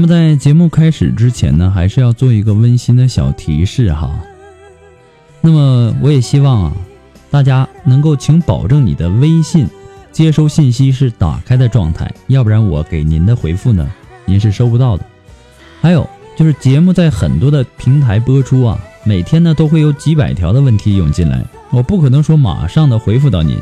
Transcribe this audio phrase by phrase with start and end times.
[0.00, 4.18] 那么在节目开始之前呢，还是要做一个温馨的小提示哈。
[5.42, 6.72] 那么我也希望啊，
[7.30, 9.68] 大家能够请保证你的微信
[10.10, 13.86] 接收信息是打开的状态，要不然我给您的回复呢，
[14.24, 15.04] 您是收不到的。
[15.82, 23.58] 还有就是节目在很多的平台播出啊，每天呢都会有几百条的问题涌进来，我不可能说马上的回复到您。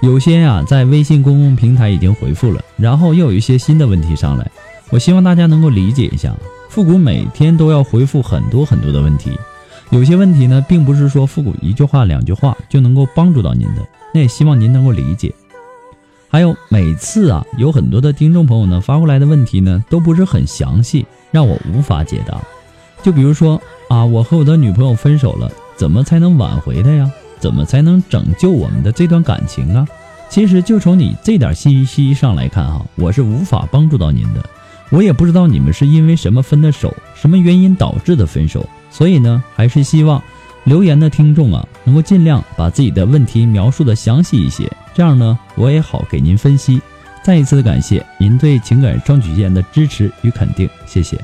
[0.00, 4.50] 有些呀在微信公共平台已经回复了，然后又有一些新的问题上来。
[4.90, 6.34] 我希望大家能够理解一下，
[6.68, 9.32] 复古每天都要回复很多很多的问题，
[9.90, 15.34] 有些问题呢，并不是说复古一句话两句话就能够帮助到您的，那也希望您能够理解。
[16.28, 22.40] 还有每次啊，有很多的听众朋友呢发过来的问题呢，都不是很详细，让我无法解答。
[23.02, 27.10] 就比如说啊，我和我的女朋友分手了，怎么才能挽回她呀？
[27.38, 29.86] 怎么才能拯救我们的这段感情啊？
[30.30, 34.42] 其实就从你这点信息上来看哈，我是无法帮助到您的。
[34.90, 40.22] 我也不知道你们是因为什么分的手，什么原因导致的分手，所以呢，还是希望
[40.64, 46.80] 留言的听众啊，能够尽量把自己的问题描述的详细一些，这样呢，我也好给您分析。
[47.24, 51.18] 再一次的感谢您对情感双曲线的支持与肯定，谢谢。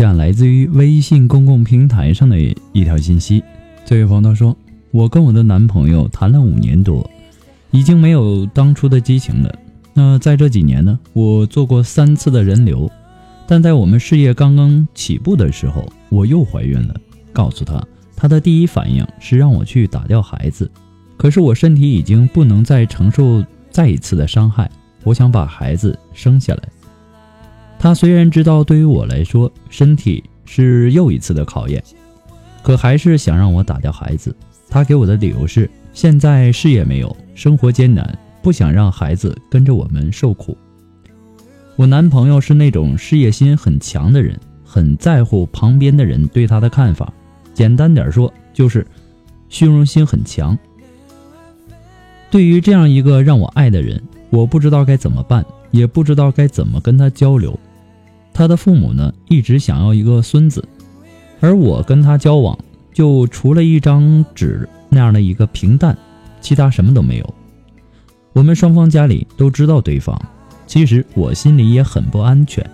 [0.00, 2.40] 下来自于微信公共平台上的
[2.72, 3.44] 一条信息。
[3.84, 4.56] 这位朋友说
[4.92, 7.06] ：“我跟我的男朋友谈了五年多，
[7.70, 9.54] 已经没有当初的激情了。
[9.92, 12.90] 那在这几年呢，我做过三次的人流，
[13.46, 16.96] 但在我们事业刚刚起步的时候，我又怀孕了。
[17.30, 17.86] 告诉他，
[18.16, 20.70] 他的第一反应是让我去打掉孩子，
[21.18, 24.70] 可是我身体已经不能再承受再一次的伤害，
[25.04, 26.62] 我想把孩子生下来。”
[27.82, 31.82] 他虽然知道对于我来说身体是又一次的考验，
[32.62, 34.36] 可还是想让我打掉孩子。
[34.68, 40.54] 他给我的理由是现在事业没有，生活艰难，不想让孩子跟着我们受苦。
[41.74, 47.10] 我男朋友是那种事业心很强的人，很在乎旁边的人对他的看法。
[47.54, 48.86] 简单点说，就是
[49.48, 50.56] 虚荣心很强。
[52.30, 53.98] 对于这样一个让我爱的人，
[54.28, 57.58] 我不知道该怎么办，也不知道该怎么跟他交流。
[58.40, 60.66] 他的父母呢，一直想要一个孙子，
[61.40, 62.58] 而我跟他交往，
[62.90, 65.94] 就除了一张纸那样的一个平淡，
[66.40, 67.34] 其他什么都没有。
[68.32, 70.18] 我们双方家里都知道对方，
[70.66, 72.64] 其实我心里也很不安全。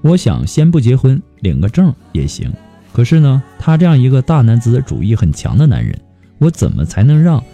[0.00, 2.50] 我想先不结婚，领个证也行。
[2.94, 6.00] 可是呢，他这样一个大男子主义很强的男人，
[6.38, 7.44] 我怎么才能让？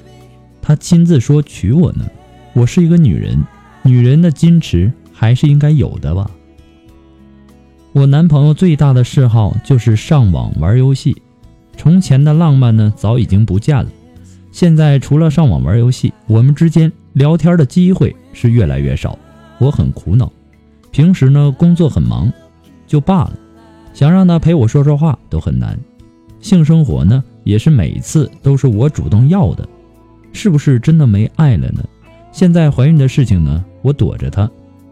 [0.62, 2.06] 他亲自说娶我呢，
[2.52, 3.44] 我是一个女人，
[3.82, 6.30] 女人的矜持还是应该有的吧。
[7.98, 11.20] 我男朋友最大的嗜好就是上网玩游戏，
[11.76, 13.90] 从前的浪漫呢早已经不见了，
[14.52, 19.18] 现在除了上网玩游戏，我们之间聊天的机会是越来越少，
[19.58, 20.30] 我很苦恼。
[20.92, 22.32] 平时呢工作很忙，
[22.86, 23.32] 就罢了，
[23.92, 25.76] 想让他陪我说说话都很难。
[26.38, 29.68] 性生活呢也是每次都是我主动要的。
[30.32, 31.82] 是不是真的没爱了呢？
[32.30, 34.48] 现在怀孕的事情呢，我躲着他，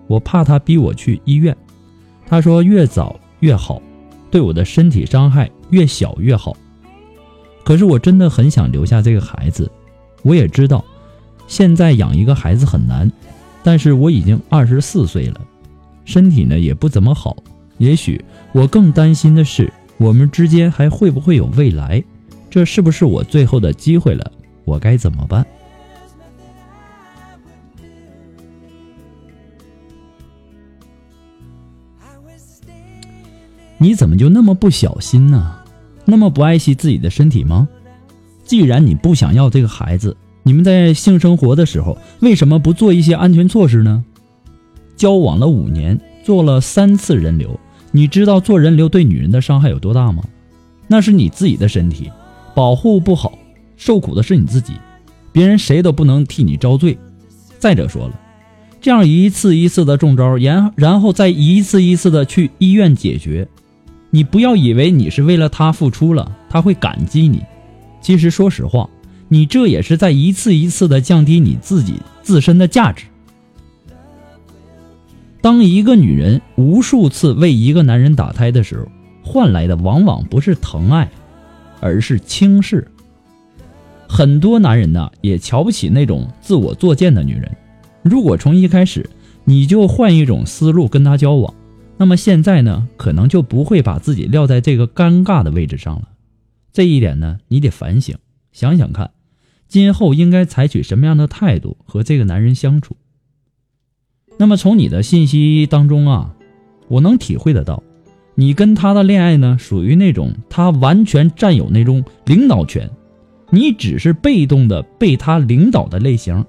[0.09, 1.56] 我怕他逼我去医院。
[2.26, 3.81] 他说越早越好，
[4.31, 6.56] 对我的身体伤害越小越好。
[7.64, 9.70] 可是我真的很想留下这个孩子。
[10.23, 10.84] 我也知道，
[11.46, 13.11] 现在养一个孩子很难，
[13.62, 15.40] 但是我已经二十四岁了，
[16.05, 17.37] 身体呢也不怎么好。
[17.78, 22.02] 也许我更担心的是，我们之间还会不会有未来？
[22.50, 24.32] 这是不是我最后的机会了？
[24.64, 25.46] 我该怎么办？
[33.78, 35.56] 你怎么就那么不小心呢？
[36.05, 37.69] 那么不爱惜自己的身体吗？
[38.44, 44.05] 既然你不想要这个孩子，你们在性生活的时候为什么不做一些安全措施呢？
[44.96, 47.58] 交往了五年，做了三次人流，
[47.90, 50.23] 你知道做人流对女人的伤害有多大吗？
[50.87, 52.11] 那是你自己的身体，
[52.55, 53.37] 保护不好。
[53.76, 54.75] 受苦的是你自己，
[55.32, 56.96] 别人谁都不能替你遭罪。
[57.58, 58.19] 再者说了，
[58.81, 63.49] 这样一次一次的中招，然然后再一次一次的去医院解决，
[64.11, 67.43] 你不要以为你是为了他付出了，他会感激你。
[68.00, 68.88] 其实说实话，
[69.29, 73.05] 你这也是在一次一次的降低你自己自身的价值。
[75.41, 78.87] 当一个女人无数次为一个男人打胎的时候，
[79.23, 81.11] 换来的往往不是疼爱，
[81.81, 82.87] 而是轻视。
[84.09, 87.50] 很多男人呢也瞧不起那种自我作贱的女人。
[88.02, 89.09] 如果从一开始
[89.44, 91.52] 你就换一种思路跟她交往，
[91.98, 96.08] 那么现在呢可能就不会把自己撂在这个尴尬的位置上了。
[96.72, 98.16] 这一点呢你得反省，
[98.52, 99.10] 想想看，
[99.66, 102.96] 今后应该采取什么样的态度和这个男人相处。
[104.38, 106.34] 那么从你的信息当中啊，
[106.88, 107.82] 我能体会得到，
[108.34, 112.90] 你跟他的恋爱呢属于那种他完全占有那种领导权。
[113.50, 116.44] 你只是被动的被他领导的类型，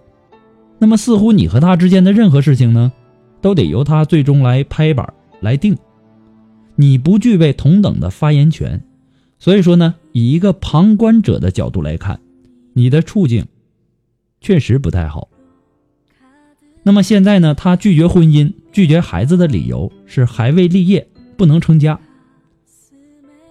[0.79, 2.91] 那么似乎你和他之间的任何事情呢，
[3.39, 5.77] 都得由他最终来拍板来定，
[6.75, 8.83] 你不具备同等的发言权，
[9.39, 12.19] 所以说呢，以一个旁观者的角度来看，
[12.73, 13.45] 你的处境
[14.41, 15.29] 确实不太好。
[16.83, 21.99] 那么现在呢，他拒绝婚姻、拒绝孩子的理由是还未立业，不能成家。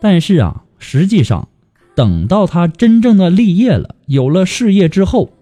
[0.00, 1.48] 但是啊，实际上。
[1.94, 5.32] 等到他真正的立业了，有了事业之后，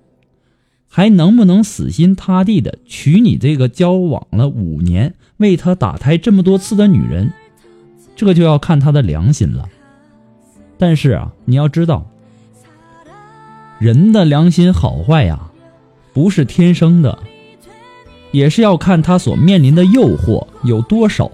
[0.87, 7.33] 还能不能死心塌地的娶你这个交往了五年、为他打胎这么多次的女人，
[8.15, 9.69] 这就要看他的良心了。
[10.79, 12.07] 但是啊，你要知道，
[13.79, 15.51] 人的良心好坏呀，
[16.13, 17.19] 不是天生的，
[18.33, 21.31] 也是要看他所面临的诱惑有多少。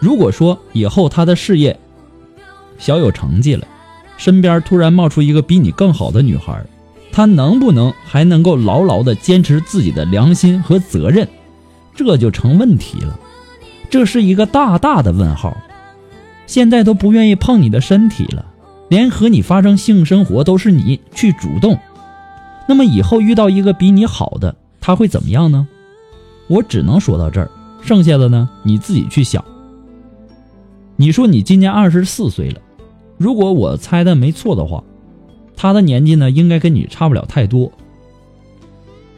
[0.00, 1.78] 如果说以后他的事业，
[2.78, 3.66] 小有成绩了，
[4.16, 6.64] 身边突然冒出一个比你更好的女孩，
[7.10, 11.28] 她能不能还能够牢牢的坚持自己的良心和责任，
[11.94, 13.18] 这就成问题了。
[13.88, 15.56] 这是一个大大的问号。
[16.46, 18.44] 现在都不愿意碰你的身体了，
[18.88, 21.78] 连和你发生性生活都是你去主动。
[22.68, 25.66] 那么以后遇到一个比你好的，他会怎么样呢？
[26.48, 27.50] 我只能说到这儿，
[27.82, 29.42] 剩下的呢你自己去想。
[30.96, 32.60] 你说你今年二十四岁了。
[33.16, 34.82] 如果我猜的没错的话，
[35.56, 37.72] 他的年纪呢，应该跟你差不了太多。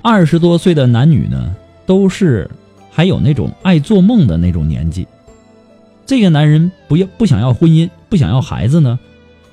[0.02, 1.56] 二十多岁的男女呢，
[1.86, 2.48] 都是
[2.96, 5.06] 还有那种爱做梦的那种年纪。
[6.06, 8.98] 这个男人不要不想要婚姻，不想要孩子呢，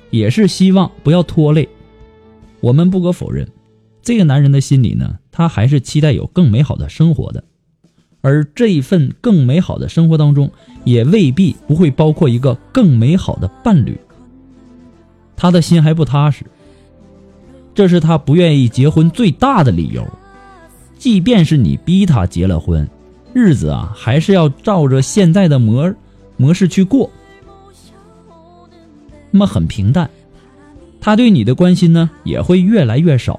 [0.08, 1.68] 也是希望不要拖累。
[2.60, 3.46] 我们不可否认，
[4.00, 7.44] 这个男人的心里呢，他还是期待有更美好的生活的。
[8.22, 10.50] 而这一份更美好的生活当中，
[10.84, 13.98] 也未必不会包括一个更美好的伴侣。
[15.36, 16.46] 他的心还不踏实，
[17.74, 20.02] 这是他不愿意结婚最大的理由。
[20.96, 22.88] 即便是你逼他结了婚，
[23.34, 25.92] 日子啊还是要照着现在的模
[26.36, 27.10] 模式去过，
[29.30, 30.08] 那么很平淡。
[31.00, 33.38] 他对你的关心呢也会越来越少。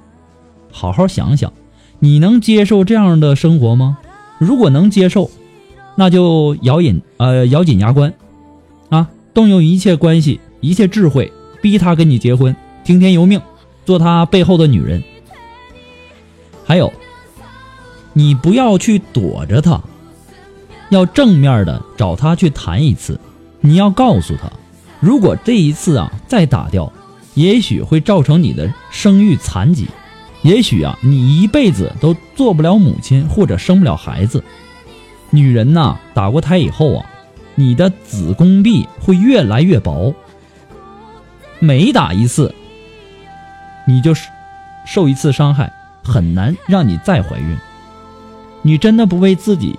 [0.71, 1.51] 好好想想，
[1.99, 3.97] 你能接受这样的生活吗？
[4.37, 5.31] 如果能接受，
[5.95, 8.13] 那就咬紧呃咬紧牙关，
[8.89, 13.41] 啊，动用一切关系、一切智慧，逼他跟你结婚，听天由命，
[13.85, 15.01] 做他背后的女人。
[16.65, 16.91] 还有，
[18.17, 19.81] 你不要去躲着他，
[20.89, 23.19] 要正面的找他去谈一次。
[23.59, 24.49] 你要告诉他，
[25.01, 26.89] 如果这一次啊再打掉，
[27.33, 29.89] 也许会造成你的生育残疾。
[30.43, 34.41] 也许啊，你一辈子都做不了母亲，或者生不了孩子。
[35.31, 37.05] 女人呐，打过胎以后啊，
[37.55, 40.15] 你的子宫壁会越来越薄。
[41.59, 42.55] 每打一次，
[43.85, 44.13] 你就
[44.85, 47.57] 受一次伤害，很难让你再怀孕。
[48.65, 49.77] 你真的不为自己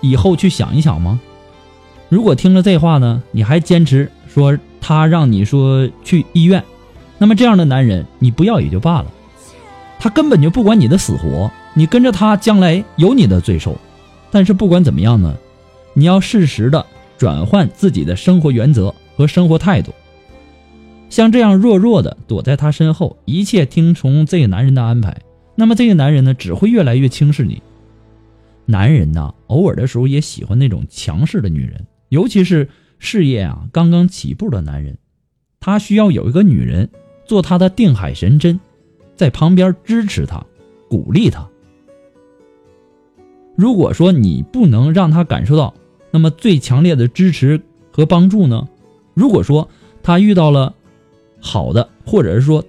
[0.00, 1.20] 以后去想一想吗？
[2.08, 6.64] 如果听了这话呢，你还坚持说他让你说去医院，
[7.18, 9.12] 那么这样的男人你不要也就罢了。
[9.98, 13.76] 他根本就不管你的死活，你跟着他将来有你的罪受。
[14.30, 15.34] 但是不管怎么样呢，
[15.92, 16.86] 你要适时的
[17.18, 19.92] 转换自己的生活原则和生活态度。
[21.10, 25.14] 像这样弱弱的躲在他身后，一切听从这个男人的安排，
[25.56, 27.60] 那么这个男人呢，只会越来越轻视你。
[28.66, 32.68] 男人呐，偶尔的时候也喜欢那种强势的女人，尤其是
[32.98, 34.98] 事业啊刚刚起步的男人，
[35.60, 36.88] 他需要有一个女人
[37.26, 38.58] 做他的定海神针。
[39.16, 40.44] 在旁边支持他，
[40.88, 41.48] 鼓励他。
[43.56, 45.72] 如果说你不能让他感受到
[46.10, 48.68] 那么最强烈的支持和帮助呢？
[49.14, 49.68] 如果说
[50.02, 50.74] 他遇到了
[51.40, 52.64] 好的，或者是说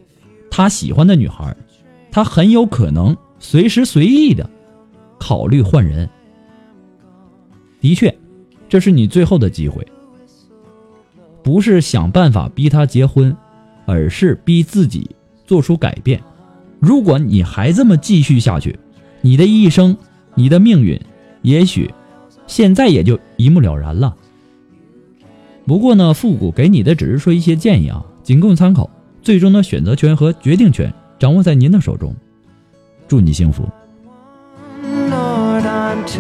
[0.51, 1.57] 他喜欢的女孩，
[2.11, 4.47] 他很有可能随时随意的
[5.19, 6.09] 考虑换人。
[7.81, 8.15] 的确，
[8.67, 9.85] 这是你最后的机会，
[11.43, 13.35] 不是想办法逼他结婚，
[13.85, 15.09] 而是逼自己
[15.45, 16.21] 做出改变。
[16.79, 18.77] 如果你还这么继续下去，
[19.21, 19.95] 你的一生，
[20.33, 20.99] 你的命运，
[21.41, 21.93] 也许
[22.47, 24.15] 现在也就一目了然了。
[25.65, 28.89] 不过呢，复古给你的只是说一些建议啊，仅供参考，
[29.21, 32.15] 最终的选择权和决定权掌握在您的手中。
[33.07, 33.67] 祝你幸福。
[36.05, 36.11] 好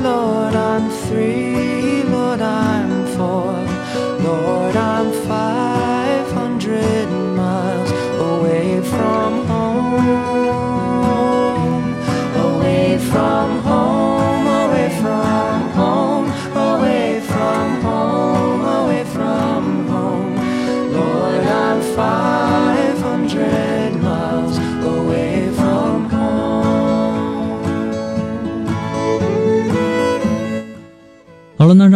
[0.00, 1.75] 了，那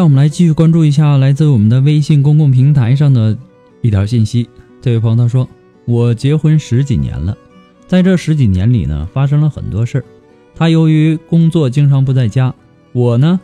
[0.01, 3.37] 让我们来继续关注一下来自我们的微信公共平台上的
[3.83, 4.49] 一条信息。
[4.81, 5.47] 这位朋友他说
[5.85, 7.37] ：“我结婚十几年了，
[7.87, 10.05] 在这十几年里呢，发生了很多事儿。
[10.55, 12.55] 他由于工作经常不在家，
[12.93, 13.39] 我呢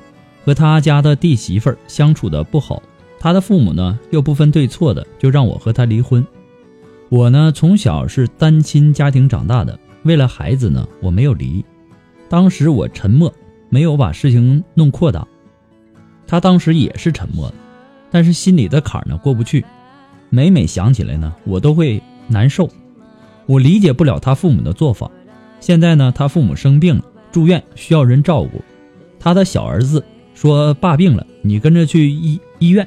[0.46, 2.82] 和他家的弟媳妇儿相处的不好，
[3.20, 6.26] 他的父母呢又不分对错的就让我和他离婚。
[7.10, 11.62] 我呢从小是单亲家庭长大的，为了孩子呢我没有离。
[12.30, 13.30] 当时我沉默，
[13.68, 15.28] 没有把事情弄扩大。”
[16.26, 17.54] 他当时也是沉默的，
[18.10, 19.64] 但是心里的坎儿呢过不去，
[20.30, 22.68] 每每想起来呢，我都会难受。
[23.46, 25.10] 我理解不了他父母的做法。
[25.60, 28.62] 现在呢，他父母生病了，住院需要人照顾。
[29.18, 30.04] 他的小儿子
[30.34, 32.86] 说：“爸病了，你跟着去医医院。”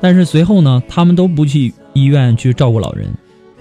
[0.00, 3.08] 但是随后呢，他们都不去医院去照顾老人。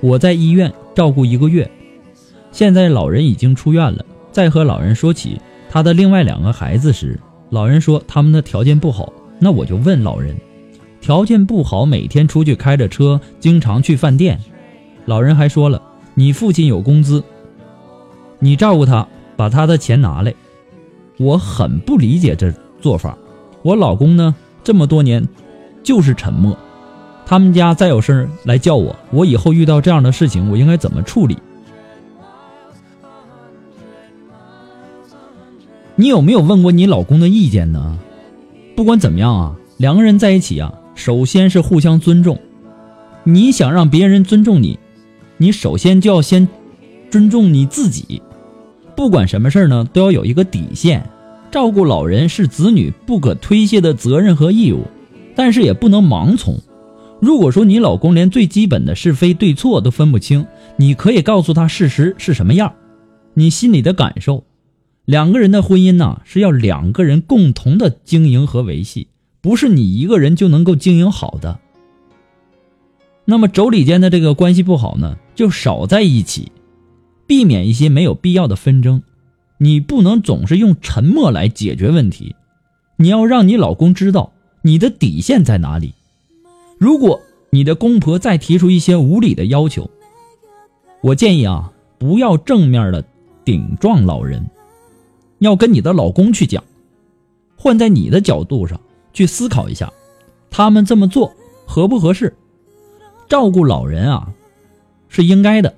[0.01, 1.69] 我在医院照顾一个月，
[2.51, 4.05] 现在老人已经出院了。
[4.31, 10.35] 再和老人说起他的另外两个孩子时，老人说他们的条件不好，那我就问老人，
[10.99, 14.39] 条件不好，每天出去开着车，经常去饭店。
[15.05, 15.81] 老人还说了，
[16.13, 17.23] 你父亲有工资，
[18.39, 20.33] 你照顾他，把他的钱拿来。
[21.17, 23.17] 我很不理解这做法。
[23.63, 25.25] 我老公呢，这么多年
[25.81, 26.57] 就是沉默。
[27.25, 31.37] 他们家再有事来叫我，我以后遇到这样的事情，我应该怎么处理？
[35.99, 37.97] 你有没有问过你老公的意见呢？
[38.75, 42.39] 不管怎么样啊，两个人在一起啊，首先是互相尊重。
[43.23, 44.77] 你想让别人尊重你，
[45.37, 46.47] 你首先就要先
[47.09, 48.21] 尊重你自己。
[48.95, 51.03] 不管什么事儿呢，都要有一个底线，
[51.49, 54.83] 照顾老人是子女不可推卸的责任和义务，
[55.35, 56.59] 但是也不能盲从。
[57.19, 62.71] 如果说你老公连最基本的是非对错都分不清，你可以告诉他事实是什么样，
[63.33, 64.43] 你心里的感受。
[65.07, 69.07] 两个人的婚姻呢，是要两个人共同的经营和维系，
[69.39, 71.61] 不是你一个人就能够经营好的。
[73.23, 76.51] 那么妯娌间的这个关系不好呢，就少在一起，
[77.25, 79.01] 避免一些没有必要的纷争。
[79.59, 82.35] 你不能总是用沉默来解决问题，
[82.97, 84.33] 你要让你老公知道
[84.63, 85.93] 你的底线在哪里。
[86.77, 87.21] 如果
[87.51, 89.89] 你的公婆再提出一些无理的要求，
[91.01, 93.05] 我建议啊，不要正面的
[93.45, 94.45] 顶撞老人，
[95.39, 96.63] 要跟你的老公去讲，
[97.55, 98.79] 换在你的角度上
[99.13, 99.91] 去思考一下，
[100.49, 101.33] 他们这么做
[101.65, 102.35] 合不合适？
[103.27, 104.33] 照顾老人啊，
[105.09, 105.75] 是应该的，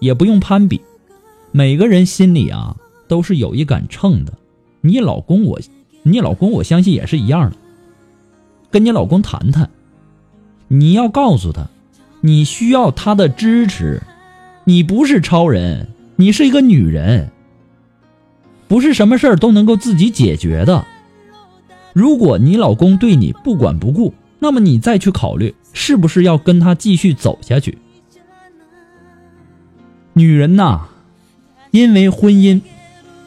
[0.00, 0.80] 也不用攀比，
[1.52, 2.76] 每个人心里啊。
[3.06, 4.32] 都是有一杆秤的，
[4.80, 5.60] 你老公我，
[6.04, 7.56] 你老公我相信也是一样的。
[8.70, 9.68] 跟你老公谈谈，
[10.68, 11.68] 你要告诉他，
[12.22, 14.02] 你需要他的支持，
[14.64, 17.30] 你不是超人，你是一个女人，
[18.74, 20.84] 不是什么事儿都能够自己解决的。
[21.92, 27.78] 如果你老公对你不管不顾，那么你再去考虑是不是要跟他继续走下去。
[30.14, 30.88] 女人呐，
[31.70, 32.60] 因为婚姻。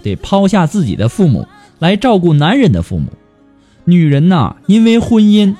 [0.03, 1.47] 得抛下自己的父母
[1.79, 3.13] 来照顾男人的父母，
[3.85, 5.55] 女人呐，因为婚姻，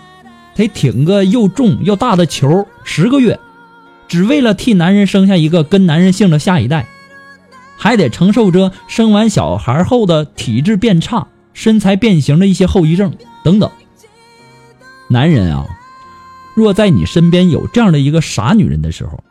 [0.53, 3.39] 得挺个又重又大的球十个月，
[4.09, 6.87] 只为了替男人生下一个跟男人姓的下一代，
[7.77, 13.69] 还得承受着生完小孩后的体质变差、身材变形的一些后遗症等等。
[15.09, 15.65] 男人啊，
[16.55, 19.23] 若在你身边有这样的一个傻女人的时候，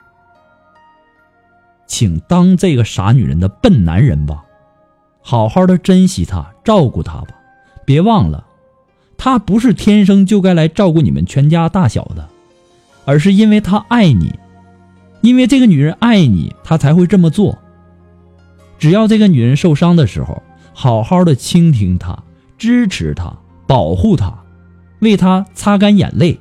[1.87, 4.45] 请当这个傻女人的笨男人吧。
[5.21, 7.29] 好好的珍惜她，照顾她吧，
[7.85, 8.47] 别忘了，
[9.19, 12.29] 她不是天生就该来照顾你们全家大小的，
[13.05, 14.39] 而是因为她爱你，
[15.21, 17.59] 因为这个女人爱你，她才会这么做。
[18.79, 22.19] 只要这个女人受伤的时候，好好的倾听她，
[22.59, 23.33] 支持她，
[23.67, 24.33] 保护她，
[25.01, 26.39] 为她擦干眼泪，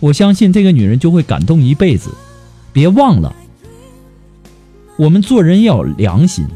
[0.00, 2.10] 我相信这个女人就会感动一辈子。
[2.72, 3.34] 别忘了，
[4.98, 6.46] 我们做人要有良心。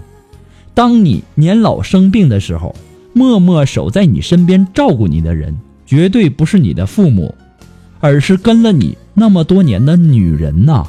[0.75, 2.75] 当你年老生病的时候，
[3.13, 7.35] 默默守在你身边照顾你的人，绝对不是你的父母，
[8.01, 10.87] 而是跟了你那么多年的女人呐。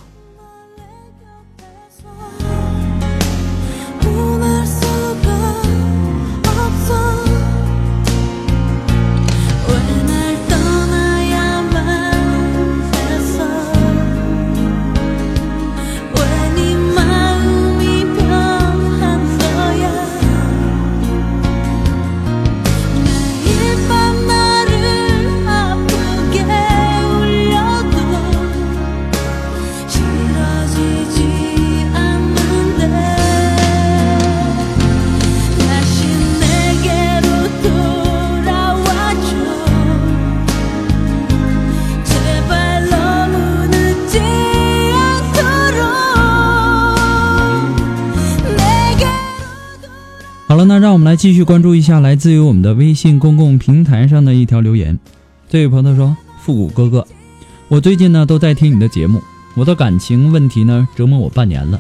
[50.90, 54.98] 让我们来继续关注一下来自于我们的微信公共平台上的一条留言。
[55.48, 57.06] 这位朋友说：“复古哥哥，
[57.68, 59.22] 我最近呢都在听你的节目，
[59.54, 61.80] 我的感情问题呢折磨我半年了，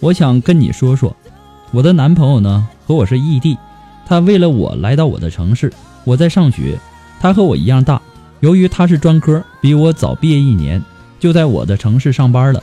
[0.00, 1.14] 我想跟你说说。
[1.70, 3.56] 我的男朋友呢和我是异地，
[4.04, 6.76] 他为了我来到我的城市，我在上学，
[7.20, 8.02] 他和我一样大，
[8.40, 10.82] 由于他是专科，比我早毕业一年，
[11.20, 12.60] 就在我的城市上班了。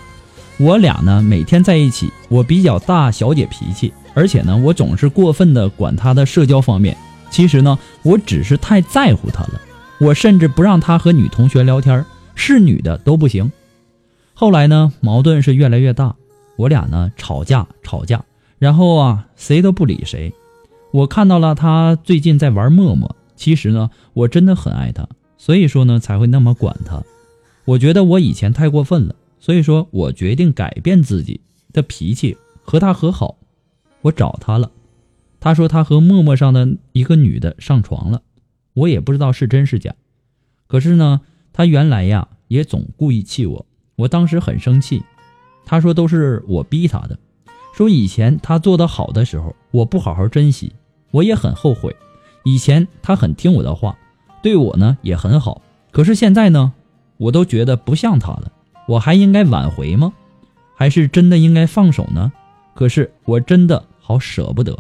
[0.57, 6.97] 我俩呢每天在一起，我比较大小姐脾气。”而且呢，我总是过分的管他的社交方面。
[7.29, 9.61] 其实呢，我只是太在乎他了。
[9.99, 13.51] 我甚至不让他和女同学聊天，是女的都不行。
[14.33, 16.15] 后来呢，矛盾是越来越大，
[16.55, 18.23] 我俩呢吵架吵架，
[18.57, 20.33] 然后啊，谁都不理谁。
[20.91, 23.15] 我看到了他最近在玩陌陌。
[23.35, 27.03] 其实呢，我真的很爱他，所以说呢才会那么管他。
[27.65, 31.41] 我觉得我以前太过分了，所以说我决定改变自己
[31.73, 33.35] 的脾气，和他和好。
[34.05, 34.69] 我找他了，
[35.39, 38.21] 他说他和陌陌上的一个女的上床了，
[38.75, 39.95] 我也不知道是真是假。
[40.67, 43.65] 可是呢，他原来呀也总故意气我，
[43.95, 45.01] 我当时很生气。
[45.65, 47.17] 他说都是我逼他的，
[47.73, 50.71] 说以前他做的好的时候我不好好珍惜，
[51.09, 51.95] 我也很后悔。
[52.43, 53.97] 以前他很听我的话，
[54.43, 56.73] 对我呢也很好，可是现在呢，
[57.17, 58.51] 我都觉得不像他了。
[58.87, 60.13] 我还应该挽回吗？
[60.75, 62.31] 还是真的应该放手呢？
[62.75, 63.83] 可是我真的。
[64.07, 64.77] 好舍不得。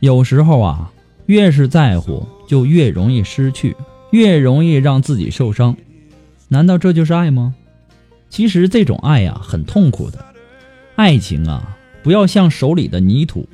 [0.00, 0.92] 有时候啊，
[1.26, 3.76] 越是在乎，就越容易失去，
[4.10, 5.76] 越容易让自己受伤。
[6.48, 7.54] 难道这就是爱吗？
[8.28, 10.24] 其实这种爱呀，很痛苦的。
[10.96, 13.48] 爱情啊，不要像手里的泥土，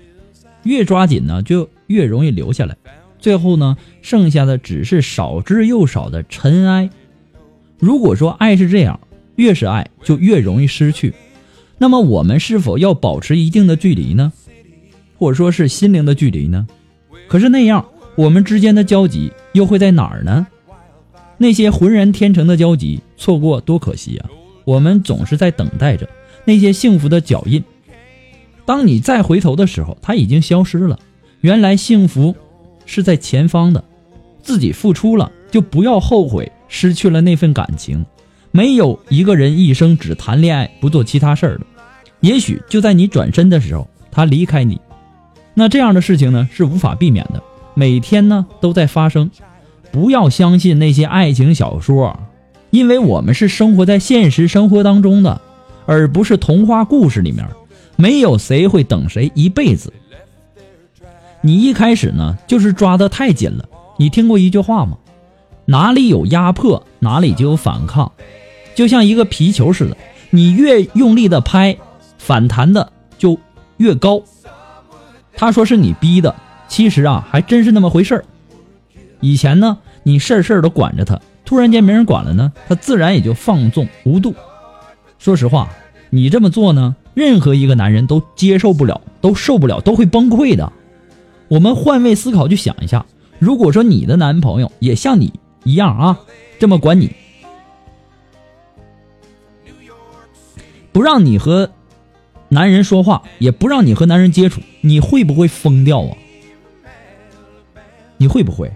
[0.62, 1.68] 越抓紧呢，就。
[1.94, 2.76] 越容易留下来。
[3.20, 6.90] 最后呢，剩下的只是少之又少的尘埃。
[7.78, 8.98] 如果说爱是这样，
[9.37, 11.14] 越是爱就越容易失去，
[11.78, 14.33] 那么我们是否要保持一定的距离呢？
[15.16, 16.66] 或者说是心灵的距离呢？
[17.28, 20.46] 可是那样，我们之间的交集又会在哪儿呢？
[21.38, 24.28] 那些浑然天成的交集，错过多可惜啊！
[24.64, 26.09] 我们总是在等待着
[26.44, 27.62] 那些幸福的脚印。
[28.66, 30.98] 当你再回头的时候，它已经消失了。
[31.44, 32.35] 原来幸福
[32.87, 33.85] 是在前方的，
[34.42, 38.07] 自己付出了，就不要后悔失去了那份感情。
[38.50, 41.66] 没有一个人一生只谈恋爱不做其他事儿的。
[42.20, 44.80] 也许就在你转身的时候，他离开你。
[45.52, 47.42] 那这样的事情呢是无法避免的，
[47.74, 49.30] 每天呢都在发生。
[49.92, 52.18] 不要相信那些爱情小说，
[52.70, 55.42] 因为我们是生活在现实生活当中的，
[55.85, 57.46] 而不是童话故事里面。
[57.96, 59.92] 没有谁会等谁一辈子。
[61.46, 63.68] 你一开始呢就是抓得太紧了。
[63.98, 64.96] 你听过一句话吗？
[65.66, 68.11] 哪里有压迫，哪里就有反抗。
[68.74, 69.96] 就像一个皮球似的，
[70.30, 71.76] 你越用力的拍，
[72.16, 73.38] 反弹的就
[73.76, 74.22] 越高。
[75.37, 76.35] 他说是你逼的，
[76.66, 78.24] 其实啊还真是那么回事儿。
[79.20, 84.35] 以前呢，你事儿事儿都管着他，突然间没人管了呢，他自然也就放纵无度。
[85.18, 85.68] 说实话，
[86.09, 90.72] 你这么做呢，任何一个男人都接受不了，都受不了，都会崩溃的。
[91.54, 93.06] 我们换位思考，去想一下，
[93.38, 96.18] 如果说你的男朋友也像你一样啊，
[96.58, 97.14] 这么管你，
[100.90, 101.70] 不让你和
[102.48, 106.16] 男人说话，也不让你和男人接触，你会不会疯掉啊？
[108.16, 108.72] 你会不会？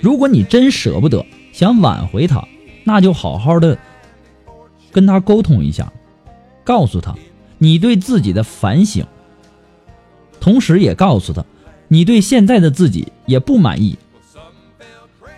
[0.00, 2.48] 如果你真舍不得，想挽回他，
[2.82, 3.76] 那就好好的
[4.90, 5.92] 跟他沟通一下，
[6.64, 7.14] 告诉他
[7.58, 9.04] 你对自己的反省，
[10.44, 11.42] 同时也告诉他
[11.88, 13.96] 你对现在的自己也不满意，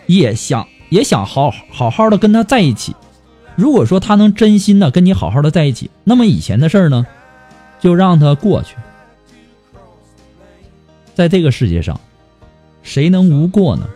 [0.07, 2.97] 也想也想好好好的跟他在一起。
[3.55, 7.07] 如果说他能真心的跟你好好的在一起，那么以前的事儿呢，
[7.79, 8.75] 就让他过去。
[11.15, 12.01] 在这个世界上，
[12.83, 13.89] 谁能无过呢？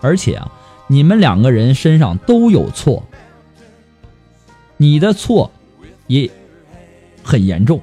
[0.00, 0.50] 而且啊，
[0.86, 3.04] 你们两个人身上都有错，
[4.78, 5.50] 你的错
[6.06, 6.30] 也
[7.22, 7.82] 很严重。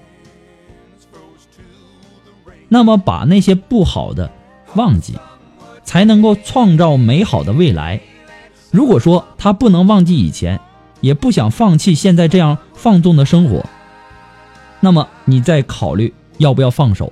[2.67, 4.32] 那么把那些不好的
[4.75, 5.17] 忘记，
[5.84, 7.99] 才能够创造美好的未来。
[8.71, 10.60] 如果说他不能忘记以前，
[11.01, 13.65] 也不想放弃现在这样放纵的生活，
[14.80, 17.12] 那么你再考虑要不要放手。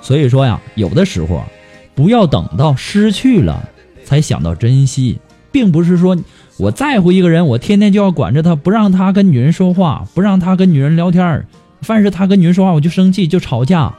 [0.00, 1.46] 所以说呀，有的时候啊。
[1.92, 3.68] 不要等到失去了
[4.06, 5.20] 才想到珍惜，
[5.52, 6.16] 并不是说
[6.56, 11.46] 我在乎一个人，我天天就要管着他，不让他跟女人说话，不让他跟女人聊天
[11.82, 13.94] 凡是他跟女人说话，我就生气，就吵架。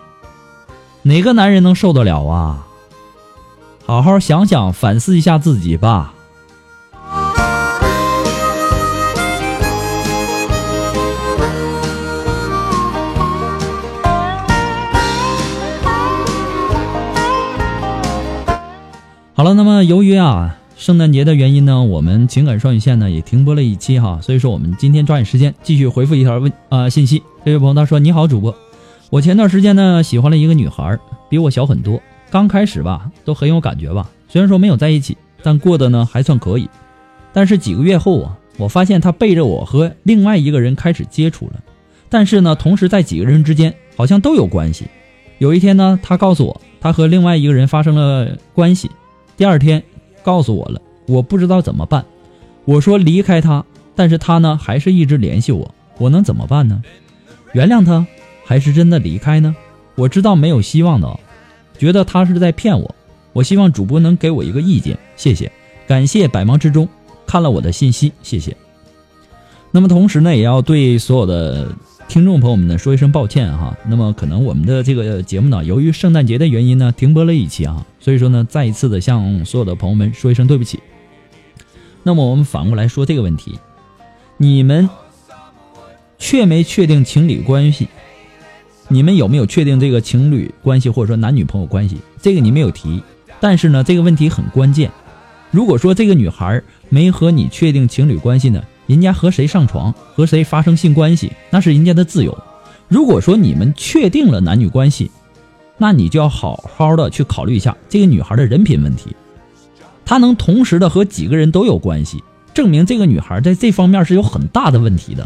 [1.03, 2.67] 哪个男人能受得了啊？
[3.85, 6.13] 好好想想，反思一下自己吧。
[19.33, 27.21] 好了，那么由于啊圣诞节的原因呢，我们情感双语线呢也停播了一期哈，所以说我们今天抓紧时间继续回复一条问啊信息。
[27.45, 28.55] 这位朋友他说：“你好，主播，
[29.11, 30.97] 我前段时间呢喜欢了一个女孩，
[31.29, 32.01] 比我小很多。
[32.31, 36.67] 刚开始吧都很有感觉吧，虽然说没有在一起，但过得呢还算可以。
[37.31, 41.61] 但是几个月后啊，我发现她背着我和另外一个人开始接触了，
[42.09, 44.87] 但是呢同时在几个人之间好像都有关系。
[45.37, 48.89] 有一天呢，她告诉我她和另外一个人发生了关系。”
[49.37, 49.81] 第二天，
[50.23, 52.05] 告诉我了，我不知道怎么办。
[52.65, 55.73] 我说离开他，但是他呢，还是一直联系我。
[55.97, 56.81] 我能怎么办呢？
[57.53, 58.05] 原谅他，
[58.45, 59.55] 还是真的离开呢？
[59.95, 61.19] 我知道没有希望的，
[61.77, 62.95] 觉得他是在骗我。
[63.33, 65.51] 我希望主播能给我一个意见，谢谢，
[65.87, 66.87] 感谢百忙之中
[67.25, 68.55] 看了我的信息，谢谢。
[69.71, 71.67] 那么同时呢，也要对所有的。
[72.11, 73.77] 听众朋友们呢，说一声抱歉哈。
[73.87, 77.85] 那么可能我们的这个节目呢，由于圣诞节的原因呢，停播了一期啊。
[78.01, 80.81] 所以说呢，再一次的向所有的朋友们说一声对不起。
[82.03, 83.57] 那么我们反过来说这个问题，
[84.35, 84.89] 你们
[86.19, 87.87] 确没确定情侣关系？
[88.89, 91.99] 你们有没有确定这个情侣关系，或者说男女朋友关系？
[92.21, 93.01] 这个你没有提，
[93.39, 94.91] 但是呢，这个问题很关键。
[95.49, 98.61] 如果说这个女孩没和你确定情侣关系呢？
[98.91, 102.37] 人家和谁上床，和谁发生性关系，那是人家的自由。
[102.89, 105.09] 如果说你们确定了男女关系，
[105.77, 109.15] 那你就要好好的去考虑一下这个女孩的人品问题。
[110.03, 112.21] 她能同时的和几个人都有关系，
[112.53, 115.25] 证明这个女孩在这方面是有很大的问题的。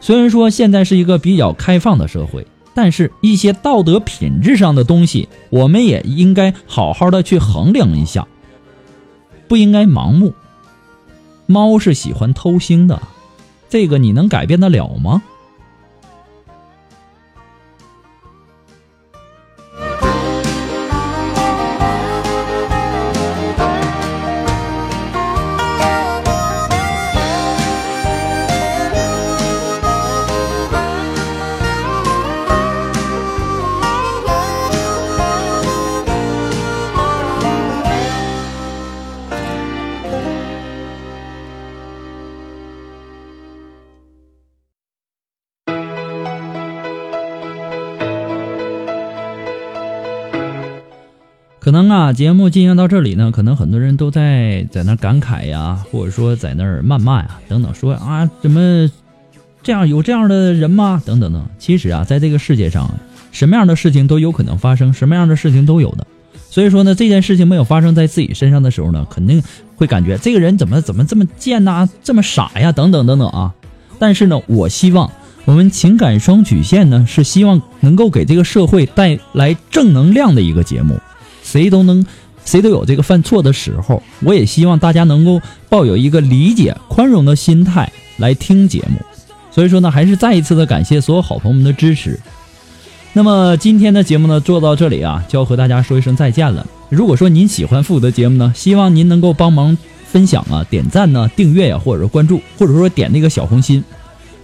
[0.00, 8.26] 虽然说现在是一个比较开放的社会，但是一些道德品质上的东西，我们也应该好好的去衡量一下，
[9.46, 10.32] 不应该盲目。
[11.50, 13.00] 猫是喜欢偷腥的，
[13.70, 15.22] 这个你能改变得了吗？
[52.18, 58.90] 节目进行到这里呢，可能很多人都在在那感慨呀，或者说在那儿谩骂呀，等等，说啊，怎么
[59.62, 61.00] 这样有这样的人吗？
[61.06, 61.46] 等等等。
[61.60, 62.92] 其实啊，在这个世界上，
[63.30, 66.04] 什么样的事情都有可能发生，什么样的事情都有的。
[66.50, 69.40] 所以说呢，这件事情没有发生在自己身上的时候呢，肯定
[69.76, 73.54] 会感觉这个人怎么怎么这么贱呐，这么傻呀，等等等等啊。
[74.00, 75.08] 但是呢，我希望
[75.44, 80.98] 我们情感双曲线呢，是希望能够给这个社会带来正能量的一个节目。
[81.50, 82.04] 谁都能，
[82.44, 84.02] 谁都有这个犯错的时候。
[84.20, 89.00] 我也希望大家能够抱有一个理解、宽容的心态来听节目。
[89.50, 92.20] 所以说呢，还是再一次的感谢所有好朋友们的支持。
[93.14, 96.66] 那么今天的节目呢，做到这里啊，就要和大家说一声再见了。
[96.90, 103.82] 如果说您喜欢复古的节目呢，希望您能够帮忙分享啊、点赞呢、订阅呀，或者说关注，或者说点那个小红心。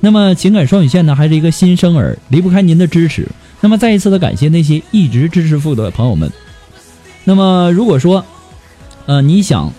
[0.00, 3.28] 那么情感双语线呢，还是一个新生儿，离不开您的支持。
[3.60, 6.30] 那么再一次的感谢那些一直支持复的朋友们。
[7.24, 8.24] 那么，如果说，
[9.06, 9.72] 呃，你想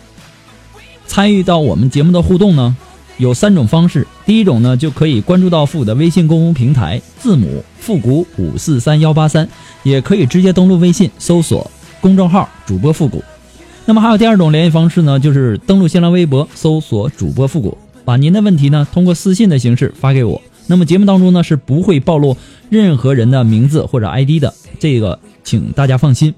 [1.06, 2.76] 参与到我们节目的互动呢，
[3.18, 4.08] 有三种方式。
[4.26, 9.48] 第一种呢，就可以关注到复古的微信公众平台，字母复古五四三幺八三，
[9.84, 11.70] 也可以直接登录微信搜索
[12.02, 13.24] 公众号主播复古。
[13.86, 20.42] 那么还有第二种联系方式呢，就是登录新浪微博搜索主播复古，把您的问题呢通过私信的形式发给我。
[20.66, 22.36] 那么节目当中呢是不会暴露
[22.72, 26.34] 任何人的名字或者 ID 的，这个请大家放心。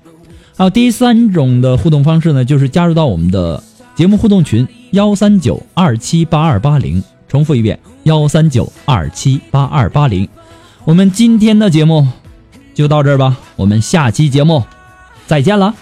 [0.58, 3.64] 好第三种的互动方式呢，就是加入到我们的
[3.96, 7.04] 节目互动群幺三九二七八二八零。
[7.28, 10.28] 重复一遍幺三九二七八二八零。
[10.84, 12.08] 我们今天的节目
[12.74, 14.64] 就到这儿吧，我们下期节目
[15.28, 15.76] 再见了。